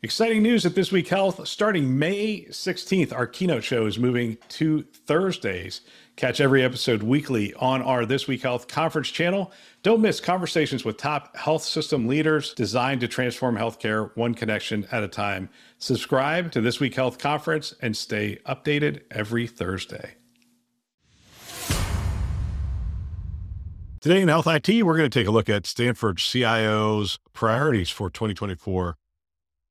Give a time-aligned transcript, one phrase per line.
[0.00, 1.48] Exciting news at This Week Health.
[1.48, 5.80] Starting May 16th, our keynote show is moving to Thursdays.
[6.14, 9.50] Catch every episode weekly on our This Week Health conference channel.
[9.82, 15.02] Don't miss conversations with top health system leaders designed to transform healthcare one connection at
[15.02, 15.48] a time.
[15.78, 20.14] Subscribe to This Week Health conference and stay updated every Thursday.
[24.00, 28.08] Today in Health IT, we're going to take a look at Stanford CIO's priorities for
[28.10, 28.96] 2024.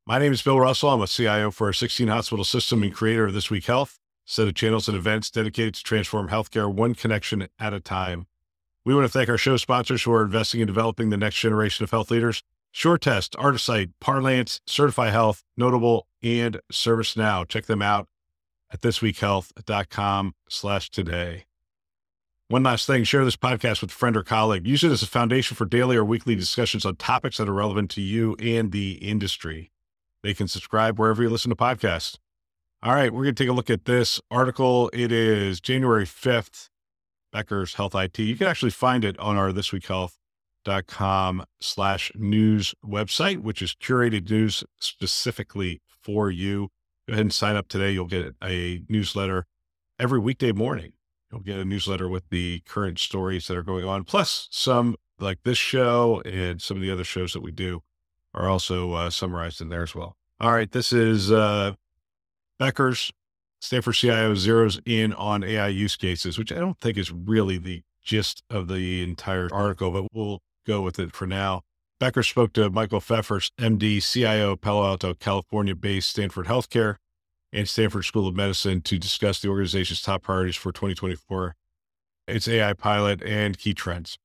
[0.09, 0.91] My name is Bill Russell.
[0.91, 4.47] I'm a CIO for a 16 hospital system and creator of This Week Health, set
[4.47, 8.27] of channels and events dedicated to transform healthcare one connection at a time.
[8.85, 11.83] We want to thank our show sponsors who are investing in developing the next generation
[11.83, 12.41] of health leaders.
[12.73, 17.45] SureTest, Artisight, Parlance, Certify Health, Notable, and ServiceNow.
[17.45, 18.07] Check them out
[18.71, 21.47] at thisweekhealth.com slash today.
[22.47, 24.65] One last thing, share this podcast with a friend or colleague.
[24.65, 27.91] Use it as a foundation for daily or weekly discussions on topics that are relevant
[27.91, 29.69] to you and the industry.
[30.23, 32.17] They can subscribe wherever you listen to podcasts.
[32.83, 34.89] All right, we're going to take a look at this article.
[34.93, 36.69] It is January 5th,
[37.31, 38.19] Becker's Health IT.
[38.19, 44.63] You can actually find it on our thisweekhealth.com slash news website, which is curated news
[44.79, 46.69] specifically for you.
[47.07, 47.91] Go ahead and sign up today.
[47.91, 49.45] You'll get a newsletter
[49.99, 50.93] every weekday morning.
[51.31, 55.39] You'll get a newsletter with the current stories that are going on, plus some like
[55.43, 57.81] this show and some of the other shows that we do
[58.37, 60.15] are also uh, summarized in there as well.
[60.39, 61.73] All right, this is uh,
[62.59, 63.11] Becker's
[63.59, 67.81] Stanford CIO zeroes in on AI use cases, which I don't think is really the
[68.03, 71.61] gist of the entire article, but we'll go with it for now.
[71.99, 76.97] Becker spoke to Michael Pfeffer, MD, CIO, Palo Alto, California based Stanford Healthcare
[77.51, 81.55] and Stanford School of Medicine to discuss the organization's top priorities for 2024,
[82.27, 84.19] its AI pilot, and key trends.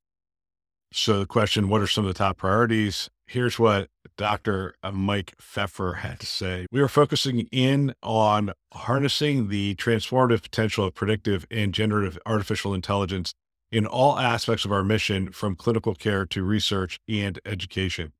[0.91, 3.09] So, the question what are some of the top priorities?
[3.25, 4.75] Here's what Dr.
[4.83, 6.65] Uh, Mike Pfeffer had to say.
[6.71, 13.33] We are focusing in on harnessing the transformative potential of predictive and generative artificial intelligence
[13.71, 18.13] in all aspects of our mission, from clinical care to research and education.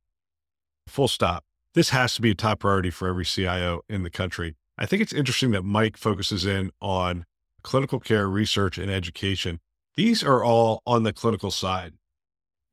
[0.88, 1.44] Full stop.
[1.76, 4.56] This has to be a top priority for every CIO in the country.
[4.78, 7.26] I think it's interesting that Mike focuses in on
[7.62, 9.60] clinical care, research, and education.
[9.96, 11.94] These are all on the clinical side.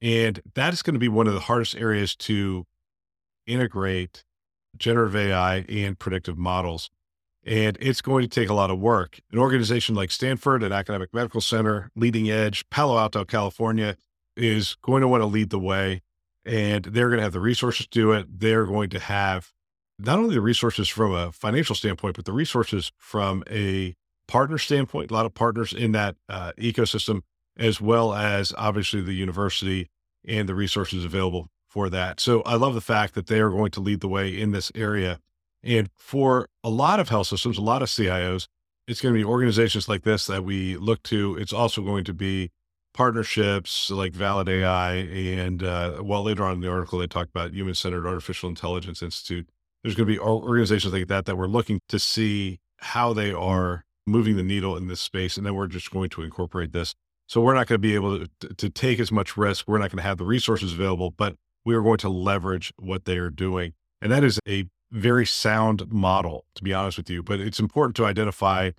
[0.02, 2.64] And that is going to be one of the hardest areas to
[3.50, 4.24] integrate
[4.76, 6.90] generative AI and predictive models.
[7.44, 9.18] And it's going to take a lot of work.
[9.32, 13.96] An organization like Stanford, an academic medical center, leading edge, Palo Alto, California,
[14.36, 16.02] is going to want to lead the way.
[16.44, 18.40] And they're going to have the resources to do it.
[18.40, 19.52] They're going to have
[19.98, 23.94] not only the resources from a financial standpoint, but the resources from a
[24.28, 27.22] partner standpoint, a lot of partners in that uh, ecosystem
[27.58, 29.90] as well as obviously the university
[30.24, 32.20] and the resources available for that.
[32.20, 34.70] So I love the fact that they are going to lead the way in this
[34.74, 35.18] area.
[35.62, 38.46] And for a lot of health systems, a lot of CIOs,
[38.88, 41.36] it's going to be organizations like this that we look to.
[41.36, 42.50] It's also going to be
[42.92, 44.94] partnerships like Valid AI.
[44.94, 49.02] And uh, well, later on in the article, they talk about Human Centered Artificial Intelligence
[49.02, 49.48] Institute.
[49.82, 53.84] There's going to be organizations like that that we're looking to see how they are
[54.06, 55.36] moving the needle in this space.
[55.36, 56.94] And then we're just going to incorporate this
[57.30, 59.68] so we're not going to be able to, to take as much risk.
[59.68, 63.04] We're not going to have the resources available, but we are going to leverage what
[63.04, 63.74] they are doing.
[64.00, 67.22] And that is a very sound model, to be honest with you.
[67.22, 68.70] But it's important to identify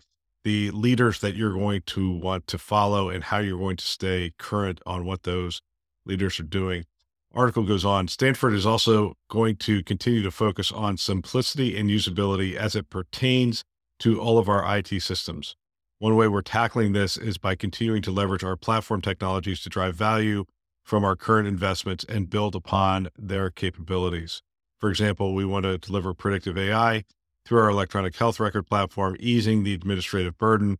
[0.44, 4.34] the leaders that you're going to want to follow and how you're going to stay
[4.38, 5.62] current on what those
[6.06, 6.86] leaders are doing.
[7.34, 12.56] Article goes on Stanford is also going to continue to focus on simplicity and usability
[12.56, 13.64] as it pertains
[14.00, 15.56] to all of our IT systems.
[16.00, 19.96] One way we're tackling this is by continuing to leverage our platform technologies to drive
[19.96, 20.46] value
[20.84, 24.42] from our current investments and build upon their capabilities.
[24.80, 27.04] For example, we want to deliver predictive AI
[27.46, 30.78] through our electronic health record platform, easing the administrative burden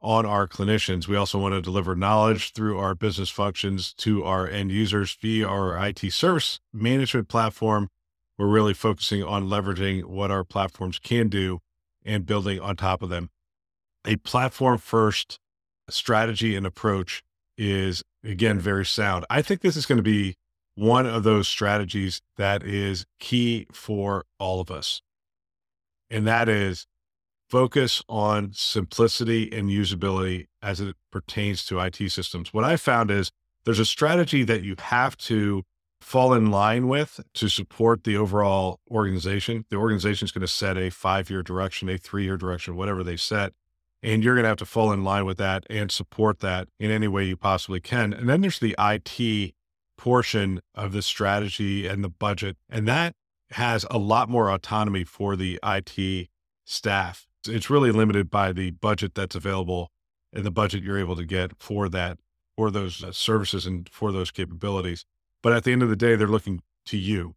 [0.00, 1.08] on our clinicians.
[1.08, 5.46] We also want to deliver knowledge through our business functions to our end users via
[5.46, 7.88] our IT service management platform.
[8.38, 11.60] We're really focusing on leveraging what our platforms can do
[12.04, 13.30] and building on top of them
[14.04, 15.38] a platform first
[15.88, 17.22] strategy and approach
[17.56, 19.24] is again very sound.
[19.30, 20.36] I think this is going to be
[20.74, 25.02] one of those strategies that is key for all of us.
[26.10, 26.86] And that is
[27.48, 32.52] focus on simplicity and usability as it pertains to IT systems.
[32.52, 33.30] What I found is
[33.64, 35.62] there's a strategy that you have to
[36.00, 39.64] fall in line with to support the overall organization.
[39.70, 43.02] The organization is going to set a five year direction, a three year direction, whatever
[43.02, 43.52] they set.
[44.04, 46.90] And you're going to have to fall in line with that and support that in
[46.90, 48.12] any way you possibly can.
[48.12, 49.54] And then there's the IT
[49.96, 52.58] portion of the strategy and the budget.
[52.68, 53.14] And that
[53.52, 56.28] has a lot more autonomy for the IT
[56.66, 57.26] staff.
[57.48, 59.90] It's really limited by the budget that's available
[60.34, 62.18] and the budget you're able to get for that,
[62.56, 65.06] for those uh, services and for those capabilities.
[65.42, 67.36] But at the end of the day, they're looking to you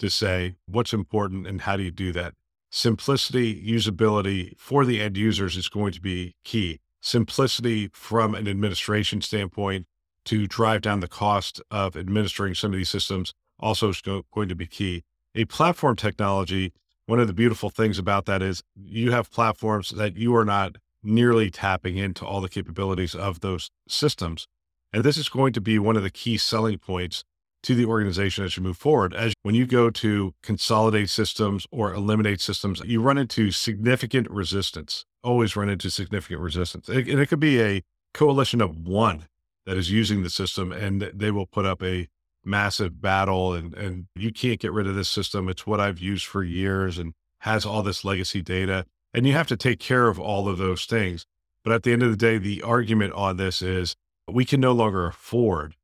[0.00, 2.34] to say what's important and how do you do that.
[2.72, 6.78] Simplicity, usability for the end users is going to be key.
[7.00, 9.86] Simplicity from an administration standpoint
[10.26, 14.54] to drive down the cost of administering some of these systems also is going to
[14.54, 15.02] be key.
[15.34, 16.72] A platform technology,
[17.06, 20.76] one of the beautiful things about that is you have platforms that you are not
[21.02, 24.46] nearly tapping into all the capabilities of those systems.
[24.92, 27.24] And this is going to be one of the key selling points
[27.62, 29.14] to the organization as you move forward.
[29.14, 35.04] As when you go to consolidate systems or eliminate systems, you run into significant resistance,
[35.22, 36.88] always run into significant resistance.
[36.88, 37.82] and it could be a
[38.14, 39.26] coalition of one
[39.66, 42.08] that is using the system and they will put up a
[42.44, 45.48] massive battle and, and you can't get rid of this system.
[45.48, 48.86] It's what I've used for years and has all this legacy data.
[49.12, 51.26] And you have to take care of all of those things.
[51.62, 53.94] But at the end of the day, the argument on this is
[54.26, 55.74] we can no longer afford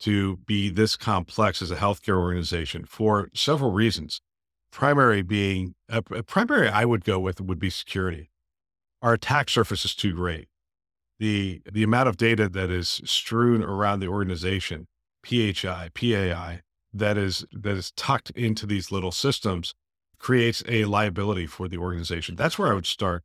[0.00, 4.20] to be this complex as a healthcare organization for several reasons.
[4.70, 8.30] Primary being a, primary I would go with would be security.
[9.02, 10.48] Our attack surface is too great.
[11.18, 14.88] The the amount of data that is strewn around the organization,
[15.24, 16.62] PHI, PAI,
[16.92, 19.74] that is that is tucked into these little systems
[20.18, 22.34] creates a liability for the organization.
[22.34, 23.22] That's where I would start.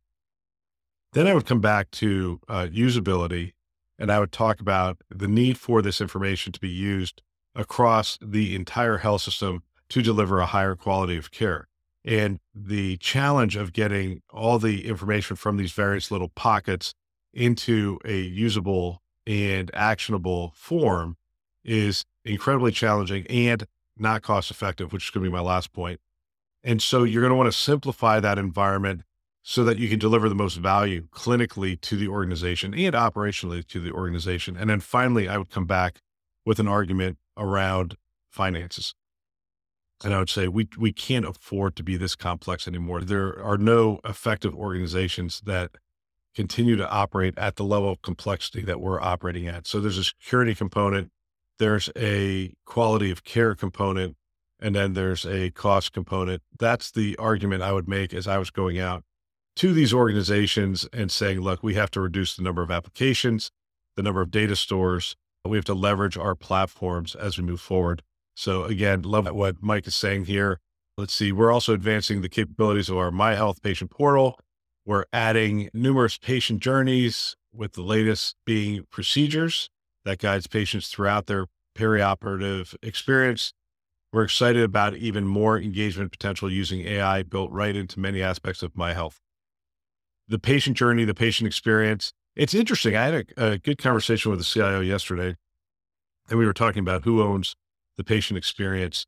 [1.14, 3.54] Then I would come back to uh, usability
[4.00, 7.22] and I would talk about the need for this information to be used
[7.54, 11.68] across the entire health system to deliver a higher quality of care.
[12.06, 16.94] And the challenge of getting all the information from these various little pockets
[17.34, 21.18] into a usable and actionable form
[21.64, 23.66] is incredibly challenging and
[23.98, 26.00] not cost effective, which is going to be my last point.
[26.64, 29.04] And so you're going to want to simplify that environment
[29.42, 33.80] so that you can deliver the most value clinically to the organization and operationally to
[33.80, 34.58] the organization.
[34.58, 36.02] And then finally, I would come back
[36.46, 37.96] with an argument around
[38.30, 38.94] finances.
[40.04, 43.02] And I would say we we can't afford to be this complex anymore.
[43.02, 45.72] There are no effective organizations that
[46.36, 49.68] continue to operate at the level of complexity that we're operating at.
[49.68, 51.12] So there's a security component,
[51.58, 54.16] there's a quality of care component,
[54.62, 56.42] and then there's a cost component.
[56.58, 59.04] That's the argument I would make as I was going out
[59.60, 63.52] to these organizations and saying, look, we have to reduce the number of applications,
[63.98, 65.18] the number of data stores.
[65.44, 68.02] We have to leverage our platforms as we move forward.
[68.38, 70.62] So again, love what Mike is saying here.
[70.98, 71.34] Let's see.
[71.34, 74.40] We're also advancing the capabilities of our My Health patient portal.
[74.86, 79.70] We're adding numerous patient journeys with the latest being procedures
[80.06, 81.48] that guides patients throughout their
[81.78, 83.52] perioperative experience.
[84.14, 88.78] We're excited about even more engagement potential using AI built right into many aspects of
[88.78, 89.20] My Health
[90.30, 92.14] the patient journey, the patient experience.
[92.36, 92.96] It's interesting.
[92.96, 95.36] I had a, a good conversation with the CIO yesterday,
[96.30, 97.56] and we were talking about who owns
[97.98, 99.06] the patient experience.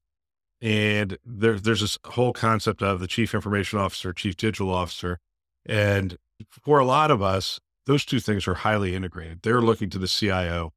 [0.62, 5.20] And there, there's this whole concept of the chief information officer, chief digital officer.
[5.66, 6.18] And
[6.50, 9.42] for a lot of us, those two things are highly integrated.
[9.44, 10.74] They're looking to the CIO,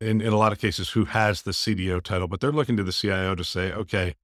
[0.00, 2.84] in, in a lot of cases, who has the CDO title, but they're looking to
[2.84, 4.14] the CIO to say, okay,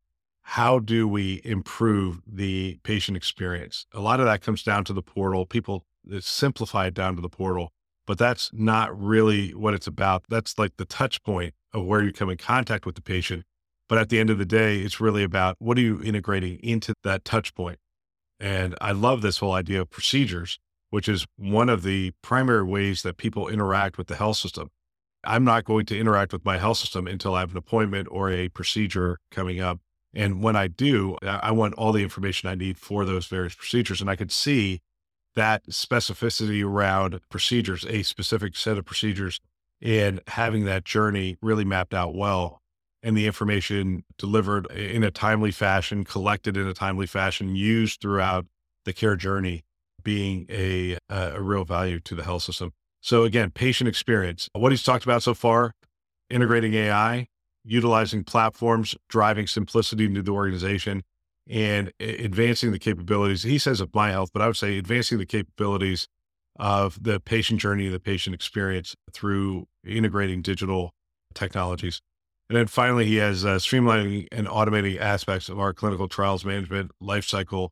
[0.46, 3.87] how do we improve the patient experience?
[3.93, 5.46] A lot of that comes down to the portal.
[5.46, 5.84] People
[6.20, 7.72] simplify it down to the portal,
[8.06, 10.24] but that's not really what it's about.
[10.29, 13.44] That's like the touch point of where you come in contact with the patient.
[13.89, 16.94] But at the end of the day, it's really about what are you integrating into
[17.05, 17.79] that touch point?
[18.39, 20.58] And I love this whole idea of procedures,
[20.91, 24.70] which is one of the primary ways that people interact with the health system.
[25.24, 28.31] I'm not going to interact with my health system until I have an appointment or
[28.31, 29.81] a procedure coming up.
[30.15, 34.01] And when I do, I want all the information I need for those various procedures.
[34.01, 34.81] And I could see
[35.35, 39.41] that specificity around procedures, a specific set of procedures,
[39.83, 42.63] and having that journey really mapped out well
[43.05, 48.47] and the information delivered in a timely fashion, collected in a timely fashion, used throughout
[48.87, 49.63] the care journey
[50.03, 52.73] being a, a real value to the health system.
[53.03, 55.75] So again, patient experience, what he's talked about so far,
[56.31, 57.29] integrating AI,
[57.65, 61.03] utilizing platforms, driving simplicity into the organization,
[61.49, 63.43] and advancing the capabilities.
[63.43, 66.09] He says of my health, but I would say advancing the capabilities
[66.56, 70.93] of the patient journey, the patient experience through integrating digital
[71.35, 72.01] technologies.
[72.49, 76.93] And then finally, he has uh, streamlining and automating aspects of our clinical trials management
[77.03, 77.71] lifecycle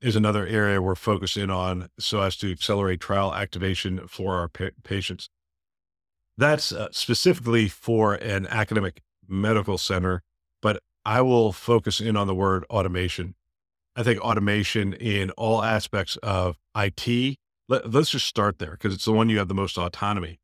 [0.00, 4.70] is another area we're focusing on so as to accelerate trial activation for our pa-
[4.82, 5.28] patients.
[6.36, 10.22] That's uh, specifically for an academic medical center.
[10.62, 13.34] But I will focus in on the word automation.
[13.96, 17.36] I think automation in all aspects of IT,
[17.68, 20.38] let, us just start there because it's the one you have the most autonomy.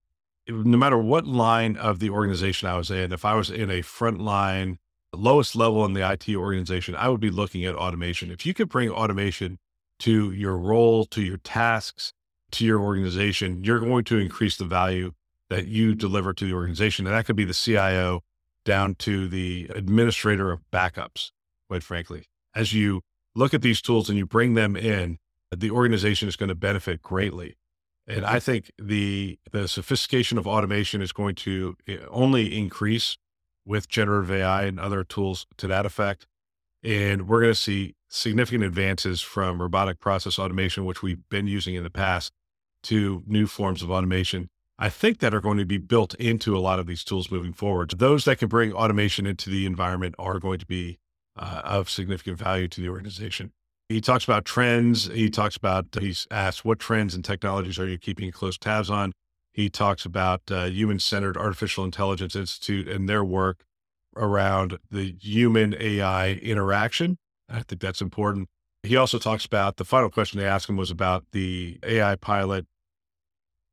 [0.48, 3.82] No matter what line of the organization I was in, if I was in a
[3.82, 4.76] frontline,
[5.12, 8.30] lowest level in the IT organization, I would be looking at automation.
[8.30, 9.58] If you could bring automation
[10.00, 12.12] to your role, to your tasks,
[12.52, 15.12] to your organization, you're going to increase the value
[15.50, 17.06] that you deliver to the organization.
[17.06, 18.22] And that could be the CIO
[18.66, 21.30] down to the administrator of backups,
[21.68, 22.26] quite frankly.
[22.54, 23.00] As you
[23.34, 25.18] look at these tools and you bring them in,
[25.56, 27.56] the organization is going to benefit greatly.
[28.06, 33.16] And I think the the sophistication of automation is going to eh, only increase
[33.64, 36.26] with generative AI and other tools to that effect.
[36.84, 41.74] And we're going to see significant advances from robotic process automation, which we've been using
[41.74, 42.32] in the past,
[42.84, 44.50] to new forms of automation.
[44.78, 47.52] I think that are going to be built into a lot of these tools moving
[47.52, 47.92] forward.
[47.96, 50.98] Those that can bring automation into the environment are going to be
[51.36, 53.52] uh, of significant value to the organization.
[53.88, 55.06] He talks about trends.
[55.06, 59.12] He talks about, he's asked, what trends and technologies are you keeping close tabs on?
[59.52, 63.64] He talks about uh, Human Centered Artificial Intelligence Institute and their work
[64.14, 67.16] around the human AI interaction.
[67.48, 68.48] I think that's important.
[68.82, 72.66] He also talks about the final question they asked him was about the AI pilot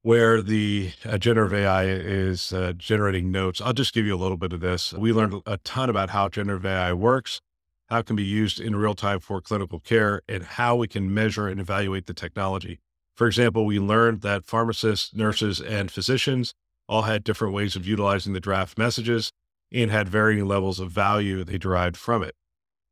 [0.04, 3.62] where the uh, generative AI is uh, generating notes.
[3.62, 4.94] I'll just give you a little bit of this.
[4.94, 7.40] We learned a ton about how generative AI works,
[7.88, 11.14] how it can be used in real time for clinical care, and how we can
[11.14, 12.80] measure and evaluate the technology.
[13.16, 16.54] For example, we learned that pharmacists, nurses, and physicians
[16.90, 19.32] all had different ways of utilizing the draft messages
[19.72, 22.36] and had varying levels of value they derived from it.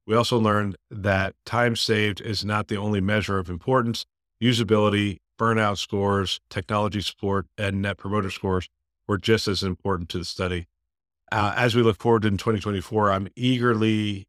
[0.07, 4.05] We also learned that time saved is not the only measure of importance.
[4.41, 8.69] Usability burnout scores, technology support, and net promoter scores
[9.07, 10.67] were just as important to the study.
[11.31, 14.27] Uh, as we look forward in 2024, I'm eagerly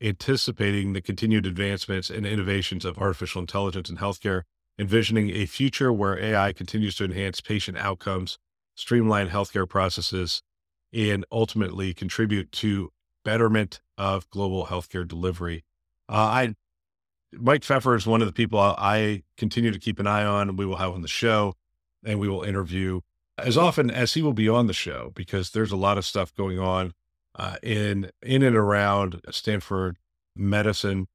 [0.00, 4.42] anticipating the continued advancements and innovations of artificial intelligence in healthcare,
[4.78, 8.38] envisioning a future where AI continues to enhance patient outcomes,
[8.76, 10.42] streamline healthcare processes,
[10.92, 12.90] and ultimately contribute to
[13.24, 15.64] betterment of global healthcare delivery.
[16.08, 16.54] Uh, I
[17.32, 20.56] Mike Pfeffer is one of the people I continue to keep an eye on.
[20.56, 21.54] We will have on the show
[22.04, 23.00] and we will interview
[23.38, 26.34] as often as he will be on the show because there's a lot of stuff
[26.34, 26.92] going on
[27.36, 29.96] uh, in in and around Stanford
[30.36, 31.08] medicine.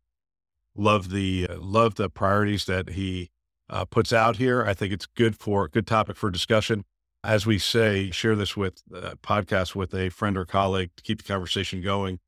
[0.75, 3.31] Love the uh, love the priorities that he
[3.69, 4.65] uh, puts out here.
[4.65, 6.83] I think it's good for good topic for discussion.
[7.23, 11.21] As we say, share this with uh, podcast with a friend or colleague to keep
[11.21, 12.19] the conversation going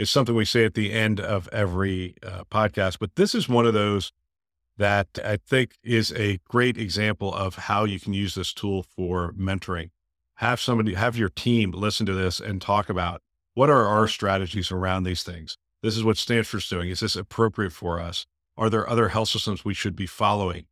[0.00, 2.98] is something we say at the end of every uh, podcast.
[2.98, 4.12] But this is one of those
[4.78, 9.32] that I think is a great example of how you can use this tool for
[9.32, 9.90] mentoring.
[10.36, 13.20] Have somebody, have your team listen to this and talk about
[13.52, 15.58] what are our strategies around these things.
[15.82, 16.88] This is what Stanford's doing.
[16.88, 18.24] Is this appropriate for us?
[18.56, 20.64] Are there other health systems we should be following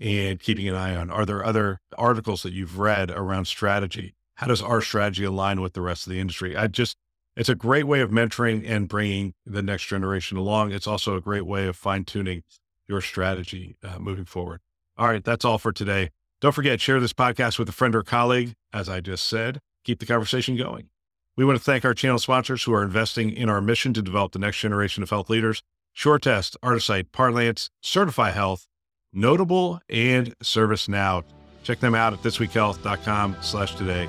[0.00, 1.10] and keeping an eye on?
[1.10, 4.14] Are there other articles that you've read around strategy?
[4.36, 6.56] How does our strategy align with the rest of the industry?
[6.56, 6.96] I just,
[7.36, 10.72] it's a great way of mentoring and bringing the next generation along.
[10.72, 12.42] It's also a great way of fine tuning
[12.88, 14.60] your strategy uh, moving forward.
[14.96, 16.10] All right, that's all for today.
[16.40, 18.54] Don't forget, share this podcast with a friend or colleague.
[18.72, 20.88] As I just said, keep the conversation going.
[21.36, 24.32] We want to thank our channel sponsors who are investing in our mission to develop
[24.32, 25.62] the next generation of health leaders
[25.96, 28.66] SureTest, Artisight, Parlance, Certify Health,
[29.14, 31.24] Notable, and ServiceNow.
[31.62, 34.08] Check them out at thisweekhealth.com slash today.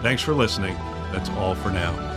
[0.00, 0.74] Thanks for listening.
[1.12, 2.13] That's all for now.